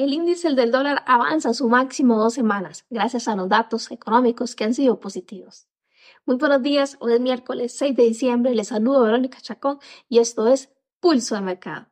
El 0.00 0.14
índice 0.14 0.54
del 0.54 0.72
dólar 0.72 1.02
avanza 1.04 1.50
a 1.50 1.52
su 1.52 1.68
máximo 1.68 2.16
dos 2.16 2.32
semanas, 2.32 2.86
gracias 2.88 3.28
a 3.28 3.36
los 3.36 3.50
datos 3.50 3.90
económicos 3.90 4.56
que 4.56 4.64
han 4.64 4.72
sido 4.72 4.98
positivos. 4.98 5.68
Muy 6.24 6.36
buenos 6.36 6.62
días, 6.62 6.96
hoy 7.00 7.12
es 7.12 7.20
miércoles 7.20 7.76
6 7.76 7.96
de 7.96 8.04
diciembre, 8.04 8.54
les 8.54 8.68
saludo 8.68 9.02
Verónica 9.02 9.42
Chacón 9.42 9.78
y 10.08 10.20
esto 10.20 10.46
es 10.46 10.70
Pulso 11.00 11.34
de 11.34 11.42
Mercado. 11.42 11.88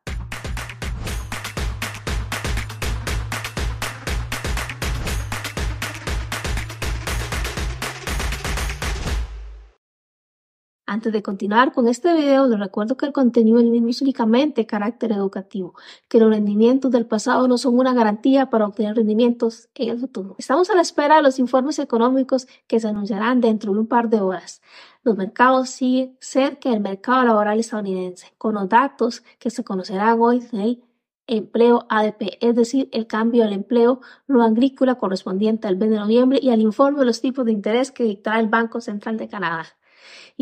Antes 10.91 11.13
de 11.13 11.21
continuar 11.21 11.71
con 11.71 11.87
este 11.87 12.15
video, 12.15 12.47
les 12.47 12.59
recuerdo 12.59 12.97
que 12.97 13.05
el 13.05 13.13
contenido 13.13 13.59
es 13.59 14.01
únicamente 14.01 14.65
carácter 14.65 15.11
educativo, 15.11 15.75
que 16.07 16.17
los 16.17 16.31
rendimientos 16.31 16.89
del 16.89 17.05
pasado 17.05 17.47
no 17.47 17.59
son 17.59 17.77
una 17.77 17.93
garantía 17.93 18.49
para 18.49 18.65
obtener 18.65 18.95
rendimientos 18.95 19.69
en 19.75 19.89
el 19.89 19.99
futuro. 19.99 20.35
Estamos 20.39 20.71
a 20.71 20.75
la 20.75 20.81
espera 20.81 21.17
de 21.17 21.21
los 21.21 21.37
informes 21.37 21.77
económicos 21.77 22.47
que 22.65 22.79
se 22.79 22.87
anunciarán 22.87 23.39
dentro 23.39 23.71
de 23.71 23.81
un 23.81 23.85
par 23.85 24.09
de 24.09 24.19
horas. 24.19 24.63
Los 25.03 25.15
mercados 25.15 25.69
siguen 25.69 26.17
cerca 26.21 26.71
del 26.71 26.79
mercado 26.79 27.23
laboral 27.23 27.59
estadounidense, 27.59 28.33
con 28.39 28.55
los 28.55 28.67
datos 28.67 29.21
que 29.37 29.51
se 29.51 29.63
conocerán 29.63 30.19
hoy 30.19 30.39
del 30.39 30.81
empleo 31.27 31.85
ADP, 31.87 32.39
es 32.41 32.55
decir, 32.55 32.89
el 32.93 33.05
cambio 33.05 33.43
del 33.43 33.53
empleo 33.53 34.01
no 34.25 34.41
agrícola 34.41 34.95
correspondiente 34.95 35.67
al 35.67 35.77
mes 35.77 35.91
de 35.91 35.97
noviembre 35.97 36.39
y 36.41 36.49
al 36.49 36.61
informe 36.61 36.97
de 36.97 37.05
los 37.05 37.21
tipos 37.21 37.45
de 37.45 37.51
interés 37.51 37.91
que 37.91 38.05
dictará 38.05 38.39
el 38.39 38.47
Banco 38.47 38.81
Central 38.81 39.17
de 39.17 39.29
Canadá. 39.29 39.67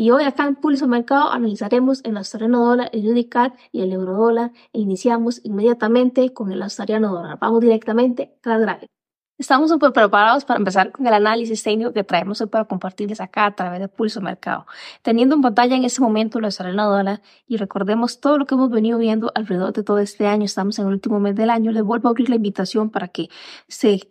Y 0.00 0.12
hoy 0.12 0.22
acá 0.22 0.46
en 0.46 0.54
Pulso 0.54 0.86
Mercado 0.86 1.32
analizaremos 1.32 2.02
el 2.04 2.16
australiano 2.16 2.64
dólar, 2.64 2.88
el 2.92 3.08
UDICAT 3.08 3.58
y 3.72 3.80
el 3.80 3.92
euro 3.92 4.14
dólar 4.14 4.52
e 4.72 4.78
iniciamos 4.78 5.40
inmediatamente 5.44 6.32
con 6.32 6.52
el 6.52 6.62
australiano 6.62 7.12
dólar. 7.12 7.36
Vamos 7.40 7.60
directamente 7.60 8.38
a 8.44 8.50
la 8.50 8.58
gráfica. 8.58 8.92
Estamos 9.38 9.70
súper 9.70 9.92
preparados 9.92 10.44
para 10.44 10.58
empezar 10.58 10.92
con 10.92 11.04
el 11.04 11.14
análisis 11.14 11.64
técnico 11.64 11.92
que 11.92 12.04
traemos 12.04 12.40
hoy 12.40 12.46
para 12.46 12.66
compartirles 12.66 13.20
acá 13.20 13.46
a 13.46 13.56
través 13.56 13.80
de 13.80 13.88
Pulso 13.88 14.20
Mercado. 14.20 14.66
Teniendo 15.02 15.34
en 15.34 15.42
pantalla 15.42 15.74
en 15.74 15.84
este 15.84 16.00
momento 16.00 16.38
el 16.38 16.44
australiano 16.44 16.88
dólar 16.88 17.20
y 17.48 17.56
recordemos 17.56 18.20
todo 18.20 18.38
lo 18.38 18.46
que 18.46 18.54
hemos 18.54 18.70
venido 18.70 18.98
viendo 18.98 19.32
alrededor 19.34 19.72
de 19.72 19.82
todo 19.82 19.98
este 19.98 20.28
año, 20.28 20.44
estamos 20.44 20.78
en 20.78 20.86
el 20.86 20.92
último 20.92 21.18
mes 21.18 21.34
del 21.34 21.50
año, 21.50 21.72
les 21.72 21.82
vuelvo 21.82 22.06
a 22.06 22.10
abrir 22.12 22.30
la 22.30 22.36
invitación 22.36 22.90
para 22.90 23.08
que 23.08 23.30
se 23.66 24.08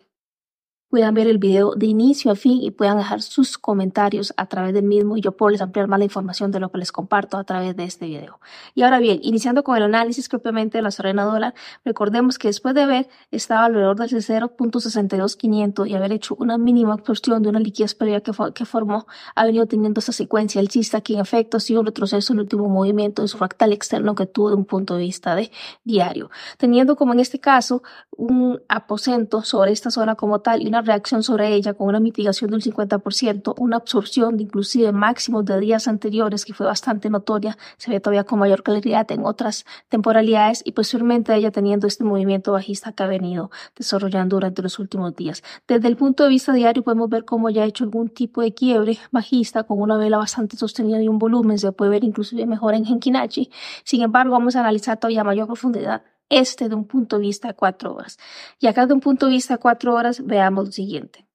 puedan 0.90 1.14
ver 1.14 1.28
el 1.28 1.38
video 1.38 1.74
de 1.76 1.86
inicio 1.86 2.32
a 2.32 2.36
fin 2.36 2.62
y 2.62 2.72
puedan 2.72 2.98
dejar 2.98 3.22
sus 3.22 3.58
comentarios 3.58 4.34
a 4.38 4.46
través 4.46 4.74
del 4.74 4.86
mismo 4.86 5.18
y 5.18 5.22
yo 5.22 5.34
puedo 5.34 5.50
les 5.50 5.62
ampliar 5.62 5.88
más 5.88 6.00
la 6.00 6.06
información 6.06 6.52
de 6.52 6.60
lo 6.60 6.72
que 6.72 6.78
les 6.78 6.92
comparto 6.92 7.38
a 7.38 7.44
través 7.44 7.76
de 7.76 7.84
este 7.84 8.06
video. 8.06 8.40
Y 8.74 8.84
ahora 8.84 9.00
bien, 9.00 9.20
iniciando 9.22 9.64
con 9.64 9.76
el 9.76 9.84
análisis 9.84 10.30
propiamente 10.30 10.78
de 10.78 10.82
la 10.82 10.92
sorena 10.92 11.26
dólar, 11.26 11.54
recordemos 11.84 12.38
que 12.38 12.48
después 12.48 12.74
de 12.74 12.84
haber 12.84 13.10
estado 13.32 13.66
alrededor 13.66 13.98
del 13.98 14.10
0.62500 14.10 15.88
y 15.88 15.96
haber 15.96 16.14
hecho 16.14 16.36
una 16.40 16.58
mínima 16.58 16.94
absorción 16.94 17.44
de 17.44 17.50
una 17.50 17.60
liquidez 17.60 17.94
previa 17.94 18.22
que, 18.22 18.32
que 18.54 18.66
formó, 18.66 19.08
ha 19.36 19.46
venido 19.46 19.66
teniendo 19.66 20.00
esa 20.00 20.14
secuencia 20.14 20.62
alcista 20.62 21.02
que 21.02 21.14
en 21.14 21.20
efecto 21.20 21.58
ha 21.58 21.60
sido 21.60 21.82
un 21.82 21.86
retroceso 21.86 22.32
en 22.32 22.40
el 22.40 22.44
último 22.44 22.70
movimiento 22.70 23.22
de 23.22 23.28
su 23.28 23.38
fractal 23.38 23.74
externo 23.74 24.16
que 24.16 24.26
tuvo 24.26 24.50
de 24.50 24.56
un 24.56 24.66
punto 24.66 24.96
de 24.96 25.02
vista 25.02 25.36
de 25.36 25.52
diario, 25.84 26.30
teniendo 26.58 26.96
como 26.96 27.14
en 27.14 27.20
este 27.20 27.40
caso 27.40 27.84
un 28.12 28.62
aposento 28.70 29.42
sobre 29.44 29.72
esta 29.72 29.92
zona 29.92 30.16
como 30.16 30.40
tal 30.40 30.62
y 30.62 30.68
una 30.68 30.77
reacción 30.82 31.24
sobre 31.24 31.54
ella 31.54 31.74
con 31.74 31.88
una 31.88 32.00
mitigación 32.00 32.52
del 32.52 32.62
50%, 32.62 33.56
una 33.58 33.78
absorción 33.78 34.38
de 34.38 34.44
inclusive 34.44 34.92
máximos 34.92 35.46
de 35.46 35.60
días 35.60 35.88
anteriores 35.88 36.46
que 36.46 36.54
fue 36.54 36.66
bastante 36.66 37.10
notoria, 37.10 37.58
se 37.78 37.92
ve 37.92 38.00
todavía 38.00 38.24
con 38.24 38.40
mayor 38.40 38.64
claridad 38.64 39.12
en 39.12 39.26
otras 39.26 39.66
temporalidades 39.90 40.62
y 40.66 40.72
posteriormente 40.72 41.34
ella 41.36 41.52
teniendo 41.52 41.88
este 41.88 42.04
movimiento 42.04 42.52
bajista 42.52 42.92
que 42.92 43.04
ha 43.04 43.08
venido 43.08 43.52
desarrollando 43.76 44.36
durante 44.36 44.62
los 44.62 44.80
últimos 44.80 45.16
días. 45.16 45.44
Desde 45.68 45.88
el 45.88 45.98
punto 45.98 46.24
de 46.24 46.30
vista 46.30 46.54
diario 46.54 46.84
podemos 46.84 47.10
ver 47.10 47.26
cómo 47.26 47.50
ya 47.50 47.64
ha 47.64 47.66
hecho 47.66 47.84
algún 47.84 48.10
tipo 48.10 48.42
de 48.42 48.54
quiebre 48.54 48.98
bajista 49.12 49.64
con 49.64 49.82
una 49.82 49.98
vela 49.98 50.18
bastante 50.18 50.58
sostenida 50.58 51.02
y 51.02 51.08
un 51.08 51.20
volumen, 51.20 51.58
se 51.58 51.72
puede 51.72 51.92
ver 51.92 52.04
inclusive 52.04 52.46
mejor 52.46 52.74
en 52.74 52.86
Genkinachi. 52.86 53.50
Sin 53.84 54.02
embargo, 54.02 54.32
vamos 54.34 54.56
a 54.56 54.62
analizar 54.62 54.98
todavía 54.98 55.22
a 55.22 55.24
mayor 55.24 55.48
profundidad 55.48 56.04
este 56.30 56.70
de 56.70 56.76
un 56.76 56.86
punto 56.88 57.18
de 57.18 57.24
vista 57.24 57.50
de 57.50 57.54
cuatro 57.54 57.94
horas. 57.96 58.18
Y 58.60 58.68
acá 58.68 58.88
de 58.88 58.94
un 58.94 59.02
punto 59.02 59.28
de 59.28 59.34
vista 59.34 59.56
de 59.56 59.60
cuatro 59.60 59.94
horas 59.94 60.26
veamos 60.26 60.66
lo 60.66 60.72
siguiente. 60.72 61.27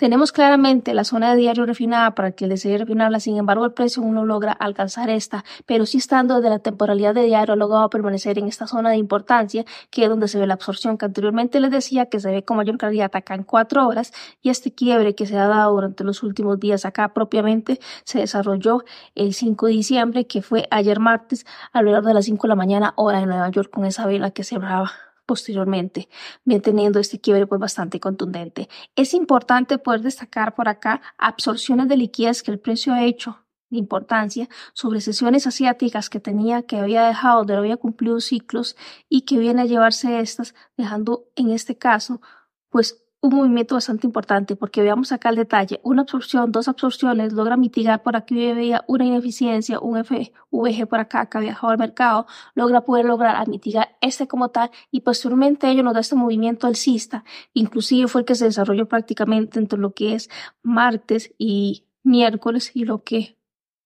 Tenemos 0.00 0.32
claramente 0.32 0.94
la 0.94 1.04
zona 1.04 1.32
de 1.32 1.36
diario 1.36 1.66
refinada 1.66 2.14
para 2.14 2.32
que 2.32 2.46
el 2.46 2.48
desee 2.48 2.78
refinarla, 2.78 3.20
sin 3.20 3.36
embargo 3.36 3.66
el 3.66 3.74
precio 3.74 4.02
uno 4.02 4.24
logra 4.24 4.50
alcanzar 4.50 5.10
esta, 5.10 5.44
pero 5.66 5.84
sí 5.84 5.98
estando 5.98 6.36
desde 6.36 6.48
la 6.48 6.58
temporalidad 6.58 7.14
de 7.14 7.24
diario 7.24 7.54
logrado 7.54 7.90
permanecer 7.90 8.38
en 8.38 8.48
esta 8.48 8.66
zona 8.66 8.88
de 8.88 8.96
importancia, 8.96 9.66
que 9.90 10.04
es 10.04 10.08
donde 10.08 10.26
se 10.26 10.38
ve 10.38 10.46
la 10.46 10.54
absorción 10.54 10.96
que 10.96 11.04
anteriormente 11.04 11.60
les 11.60 11.70
decía 11.70 12.06
que 12.06 12.18
se 12.18 12.30
ve 12.30 12.42
con 12.42 12.56
mayor 12.56 12.78
claridad 12.78 13.10
acá 13.14 13.34
en 13.34 13.42
cuatro 13.42 13.86
horas, 13.86 14.14
y 14.40 14.48
este 14.48 14.72
quiebre 14.72 15.14
que 15.14 15.26
se 15.26 15.36
ha 15.36 15.46
dado 15.46 15.74
durante 15.74 16.02
los 16.02 16.22
últimos 16.22 16.58
días 16.58 16.86
acá 16.86 17.12
propiamente 17.12 17.78
se 18.04 18.20
desarrolló 18.20 18.84
el 19.14 19.34
5 19.34 19.66
de 19.66 19.72
diciembre, 19.72 20.26
que 20.26 20.40
fue 20.40 20.66
ayer 20.70 20.98
martes, 20.98 21.44
alrededor 21.74 22.06
de 22.06 22.14
las 22.14 22.24
5 22.24 22.46
de 22.46 22.48
la 22.48 22.56
mañana, 22.56 22.94
hora 22.96 23.20
de 23.20 23.26
Nueva 23.26 23.50
York, 23.50 23.68
con 23.70 23.84
esa 23.84 24.06
vela 24.06 24.30
que 24.30 24.44
cerraba 24.44 25.09
posteriormente, 25.30 26.08
bien 26.44 26.60
teniendo 26.60 26.98
este 26.98 27.20
quiebre 27.20 27.46
pues 27.46 27.60
bastante 27.60 28.00
contundente. 28.00 28.68
Es 28.96 29.14
importante 29.14 29.78
poder 29.78 30.00
destacar 30.00 30.56
por 30.56 30.68
acá 30.68 31.02
absorciones 31.18 31.86
de 31.86 31.96
liquidez 31.96 32.42
que 32.42 32.50
el 32.50 32.58
precio 32.58 32.92
ha 32.92 33.04
hecho 33.04 33.38
de 33.68 33.78
importancia 33.78 34.48
sobre 34.72 35.00
sesiones 35.00 35.46
asiáticas 35.46 36.10
que 36.10 36.18
tenía, 36.18 36.64
que 36.64 36.78
había 36.78 37.06
dejado, 37.06 37.44
de 37.44 37.54
había 37.54 37.76
cumplido 37.76 38.18
ciclos 38.18 38.76
y 39.08 39.20
que 39.20 39.38
viene 39.38 39.62
a 39.62 39.66
llevarse 39.66 40.18
estas, 40.18 40.56
dejando 40.76 41.28
en 41.36 41.50
este 41.50 41.78
caso 41.78 42.20
pues 42.68 43.00
un 43.22 43.34
movimiento 43.34 43.74
bastante 43.74 44.06
importante 44.06 44.56
porque 44.56 44.82
veamos 44.82 45.12
acá 45.12 45.28
el 45.28 45.36
detalle. 45.36 45.80
Una 45.82 46.02
absorción, 46.02 46.52
dos 46.52 46.68
absorciones, 46.68 47.32
logra 47.32 47.56
mitigar 47.56 48.02
por 48.02 48.16
aquí 48.16 48.34
veía 48.34 48.84
una 48.86 49.04
ineficiencia, 49.04 49.78
un 49.80 50.02
FVG 50.02 50.88
por 50.88 51.00
acá 51.00 51.26
que 51.28 51.38
ha 51.38 51.40
viajado 51.40 51.72
al 51.72 51.78
mercado, 51.78 52.26
logra 52.54 52.82
poder 52.82 53.04
lograr 53.04 53.46
mitigar 53.48 53.96
este 54.00 54.26
como 54.26 54.48
tal 54.48 54.70
y 54.90 55.02
posteriormente 55.02 55.68
ello 55.68 55.82
nos 55.82 55.94
da 55.94 56.00
este 56.00 56.16
movimiento 56.16 56.66
alcista. 56.66 57.24
Inclusive 57.52 58.08
fue 58.08 58.22
el 58.22 58.24
que 58.24 58.34
se 58.34 58.46
desarrolló 58.46 58.88
prácticamente 58.88 59.58
entre 59.58 59.78
lo 59.78 59.92
que 59.92 60.14
es 60.14 60.30
martes 60.62 61.34
y 61.38 61.84
miércoles 62.02 62.70
y 62.74 62.84
lo 62.84 63.04
que 63.04 63.36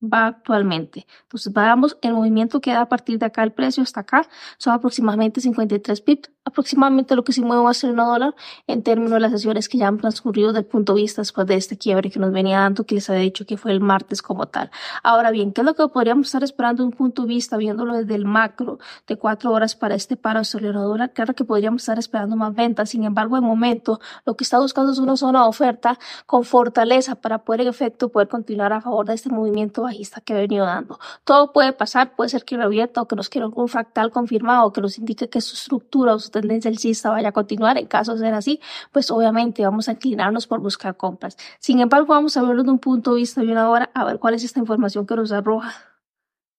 va 0.05 0.27
actualmente. 0.27 1.07
Entonces, 1.23 1.53
veamos 1.53 1.99
el 2.03 2.15
movimiento 2.15 2.61
que 2.61 2.73
da 2.73 2.83
a 2.83 2.89
partir 2.89 3.19
de 3.19 3.27
acá 3.27 3.43
el 3.43 3.53
precio 3.53 3.83
hasta 3.83 4.01
acá, 4.01 4.29
son 4.59 4.75
aproximadamente 4.75 5.41
53 5.41 6.01
pips 6.03 6.31
aproximadamente 6.55 7.17
lo 7.17 7.25
que 7.25 7.33
se 7.33 7.43
mueve 7.43 7.63
va 7.63 7.71
a 7.71 7.75
ser 7.75 7.91
un 7.91 7.97
dólar 7.97 8.35
en 8.69 8.83
términos 8.83 9.13
de 9.13 9.21
las 9.21 9.33
sesiones 9.33 9.69
que 9.69 9.79
ya 9.79 9.89
han 9.89 9.99
transcurrido 9.99 10.53
del 10.53 10.65
punto 10.65 10.95
de 10.95 11.03
vista 11.03 11.21
después 11.21 11.47
de 11.49 11.57
este 11.57 11.77
quiebre 11.77 12.11
que 12.11 12.21
nos 12.21 12.33
venía 12.33 12.61
dando, 12.61 12.85
que 12.85 12.95
les 12.95 13.11
había 13.11 13.23
dicho 13.23 13.45
que 13.45 13.57
fue 13.57 13.73
el 13.73 13.81
martes 13.81 14.23
como 14.23 14.47
tal. 14.47 14.71
Ahora 15.03 15.33
bien, 15.33 15.53
¿qué 15.53 15.63
es 15.63 15.65
lo 15.65 15.75
que 15.75 15.87
podríamos 15.89 16.29
estar 16.29 16.45
esperando 16.45 16.83
de 16.83 16.89
un 16.89 16.93
punto 16.93 17.23
de 17.23 17.29
vista, 17.29 17.57
viéndolo 17.57 17.95
desde 17.95 18.15
el 18.15 18.25
macro 18.25 18.79
de 19.07 19.17
cuatro 19.17 19.51
horas 19.53 19.75
para 19.75 19.97
este 19.97 20.17
paro 20.17 20.39
australiano 20.39 20.83
dólar? 20.87 21.13
Claro 21.13 21.35
que 21.35 21.45
podríamos 21.45 21.83
estar 21.83 21.99
esperando 21.99 22.37
más 22.37 22.55
ventas, 22.55 22.91
sin 22.91 23.05
embargo, 23.05 23.37
en 23.37 23.45
momento 23.45 24.01
lo 24.25 24.37
que 24.37 24.45
está 24.45 24.61
buscando 24.61 24.93
es 24.93 24.99
una 24.99 25.17
zona 25.17 25.43
de 25.43 25.49
oferta 25.49 25.99
con 26.27 26.45
fortaleza 26.45 27.17
para 27.17 27.39
poder 27.39 27.63
en 27.63 27.69
efecto 27.69 28.11
poder 28.11 28.29
continuar 28.29 28.73
a 28.73 28.81
favor 28.81 29.07
de 29.07 29.15
este 29.15 29.29
movimiento 29.29 29.83
bajista 29.83 30.21
que 30.21 30.35
ha 30.35 30.37
venido 30.37 30.65
dando. 30.65 30.99
Todo 31.25 31.53
puede 31.53 31.73
pasar, 31.73 32.15
puede 32.15 32.31
ser 32.31 32.45
que 32.45 32.57
revierta 32.57 33.03
o 33.03 33.09
que 33.09 33.17
nos 33.17 33.29
quiera 33.29 33.47
algún 33.47 33.69
fractal 33.69 34.11
confirmado 34.11 34.73
que 34.73 34.81
nos 34.81 34.99
indique 34.99 35.29
que 35.29 35.41
su 35.41 35.55
estructura 35.55 36.15
o 36.15 36.19
su 36.19 36.31
tendencia 36.49 36.71
alcista 36.71 37.11
vaya 37.11 37.29
a 37.29 37.33
continuar. 37.33 37.79
En 37.79 37.87
caso 37.87 38.15
de 38.15 38.21
ser 38.21 38.35
así, 38.35 38.61
pues 38.93 39.11
obviamente 39.11 39.63
vamos 39.65 39.89
a 39.89 39.93
inclinarnos 39.93 40.47
por 40.47 40.61
buscar 40.61 40.97
compras. 40.97 41.37
Sin 41.59 41.81
embargo, 41.81 42.09
vamos 42.09 42.37
a 42.37 42.43
verlo 42.43 42.63
de 42.63 42.71
un 42.71 42.79
punto 42.79 43.15
de 43.15 43.21
vista 43.21 43.41
de 43.41 43.51
una 43.53 43.69
hora, 43.69 43.91
a 43.95 44.05
ver 44.05 44.19
cuál 44.19 44.35
es 44.35 44.45
esta 44.45 44.61
información 44.61 45.07
que 45.07 45.17
nos 45.17 45.33
arroja 45.33 45.73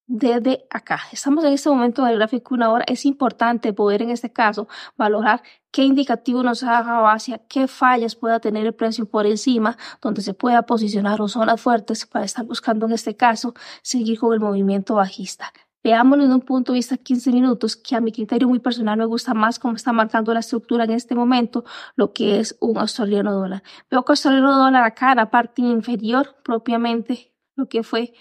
desde 0.08 0.66
acá. 0.70 1.00
Estamos 1.12 1.44
en 1.44 1.54
este 1.54 1.70
momento 1.70 2.04
en 2.04 2.10
el 2.10 2.18
gráfico 2.18 2.54
una 2.54 2.72
hora. 2.72 2.86
Es 2.88 3.06
importante 3.06 3.74
poder 3.74 4.02
en 4.02 4.12
este 4.12 4.32
caso 4.32 4.68
valorar 4.98 5.42
qué 5.72 5.84
indicativo 5.84 6.44
nos 6.44 6.64
haga 6.64 7.12
hacia 7.12 7.40
qué 7.40 7.68
fallas 7.68 8.16
pueda 8.16 8.40
tener 8.40 8.66
el 8.66 8.74
precio 8.74 9.06
por 9.08 9.26
encima, 9.26 9.78
donde 10.02 10.22
se 10.22 10.34
pueda 10.34 10.64
posicionar 10.64 11.22
o 11.22 11.28
zonas 11.28 11.60
fuertes 11.60 12.06
para 12.06 12.26
estar 12.26 12.46
buscando 12.46 12.86
en 12.86 12.94
este 12.94 13.16
caso 13.16 13.56
seguir 13.82 14.20
con 14.20 14.34
el 14.34 14.40
movimiento 14.40 14.96
bajista. 14.96 15.52
Veámoslo 15.86 16.24
en 16.24 16.34
un 16.34 16.42
punto 16.42 16.72
de 16.72 16.78
vista 16.78 16.98
15 16.98 17.32
minutos, 17.32 17.76
que 17.76 17.96
a 17.96 18.02
mi 18.02 18.12
criterio 18.12 18.48
muy 18.48 18.58
personal 18.58 18.98
me 18.98 19.06
gusta 19.06 19.36
más 19.36 19.60
cómo 19.60 19.76
está 19.76 19.94
marcando 19.94 20.34
la 20.34 20.40
estructura 20.40 20.86
en 20.86 20.90
este 20.90 21.14
momento, 21.14 21.64
lo 21.96 22.12
que 22.12 22.40
es 22.40 22.58
un 22.60 22.80
australiano 22.80 23.32
dólar. 23.32 23.62
Veo 23.92 24.04
que 24.04 24.14
australiano 24.14 24.58
dólar 24.58 24.84
acá 24.84 25.12
en 25.12 25.18
la 25.18 25.30
parte 25.30 25.62
inferior, 25.62 26.38
propiamente 26.44 27.36
lo 27.56 27.70
que 27.70 27.84
fue 27.84 28.16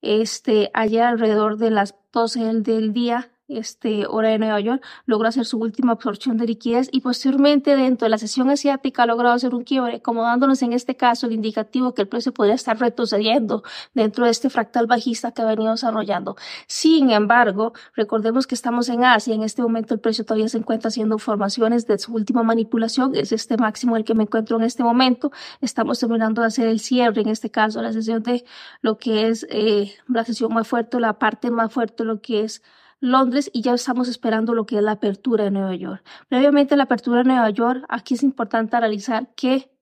este, 0.00 0.70
allá 0.72 1.10
alrededor 1.10 1.58
de 1.58 1.70
las 1.70 1.94
12 2.10 2.62
del 2.62 2.94
día, 2.94 3.29
este, 3.58 4.06
hora 4.06 4.28
de 4.28 4.38
Nueva 4.38 4.60
York, 4.60 4.82
logró 5.06 5.28
hacer 5.28 5.44
su 5.44 5.58
última 5.58 5.92
absorción 5.92 6.36
de 6.36 6.46
liquidez 6.46 6.88
y 6.92 7.00
posteriormente 7.00 7.76
dentro 7.76 8.06
de 8.06 8.10
la 8.10 8.18
sesión 8.18 8.50
asiática 8.50 9.06
logrado 9.06 9.34
hacer 9.34 9.54
un 9.54 9.64
quiebre, 9.64 10.00
como 10.02 10.22
dándonos 10.22 10.62
en 10.62 10.72
este 10.72 10.96
caso 10.96 11.26
el 11.26 11.32
indicativo 11.32 11.94
que 11.94 12.02
el 12.02 12.08
precio 12.08 12.32
podría 12.32 12.54
estar 12.54 12.78
retrocediendo 12.78 13.62
dentro 13.94 14.24
de 14.24 14.30
este 14.30 14.50
fractal 14.50 14.86
bajista 14.86 15.32
que 15.32 15.42
ha 15.42 15.46
venido 15.46 15.72
desarrollando. 15.72 16.36
Sin 16.66 17.10
embargo, 17.10 17.72
recordemos 17.94 18.46
que 18.46 18.54
estamos 18.54 18.88
en 18.88 19.04
Asia, 19.04 19.34
en 19.34 19.42
este 19.42 19.62
momento 19.62 19.94
el 19.94 20.00
precio 20.00 20.24
todavía 20.24 20.48
se 20.48 20.58
encuentra 20.58 20.88
haciendo 20.88 21.18
formaciones 21.18 21.86
de 21.86 21.98
su 21.98 22.12
última 22.12 22.42
manipulación, 22.42 23.14
es 23.14 23.32
este 23.32 23.56
máximo 23.56 23.96
el 23.96 24.04
que 24.04 24.14
me 24.14 24.24
encuentro 24.24 24.56
en 24.56 24.64
este 24.64 24.82
momento. 24.82 25.30
Estamos 25.60 25.98
terminando 25.98 26.42
de 26.42 26.48
hacer 26.48 26.68
el 26.68 26.80
cierre, 26.80 27.22
en 27.22 27.28
este 27.28 27.50
caso 27.50 27.82
la 27.82 27.92
sesión 27.92 28.22
de 28.22 28.44
lo 28.82 28.98
que 28.98 29.28
es 29.28 29.46
eh, 29.50 29.94
la 30.08 30.24
sesión 30.24 30.52
más 30.52 30.66
fuerte, 30.68 31.00
la 31.00 31.18
parte 31.18 31.50
más 31.50 31.72
fuerte, 31.72 32.04
lo 32.04 32.20
que 32.20 32.44
es 32.44 32.62
Londres 33.00 33.50
y 33.52 33.62
ya 33.62 33.74
estamos 33.74 34.08
esperando 34.08 34.54
lo 34.54 34.66
que 34.66 34.76
es 34.76 34.82
la 34.82 34.92
apertura 34.92 35.44
de 35.44 35.50
Nueva 35.50 35.74
York. 35.74 36.04
Previamente 36.28 36.76
la 36.76 36.84
apertura 36.84 37.18
de 37.18 37.24
Nueva 37.24 37.50
York, 37.50 37.84
aquí 37.88 38.14
es 38.14 38.22
importante 38.22 38.76
analizar 38.76 39.32
qué 39.34 39.72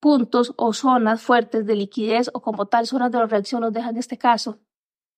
puntos 0.00 0.54
o 0.56 0.72
zonas 0.72 1.22
fuertes 1.22 1.66
de 1.66 1.76
liquidez 1.76 2.30
o 2.32 2.40
como 2.40 2.66
tal 2.66 2.86
zonas 2.86 3.10
de 3.12 3.26
reacción 3.26 3.62
nos 3.62 3.72
dejan 3.72 3.90
en 3.90 3.98
este 3.98 4.18
caso 4.18 4.58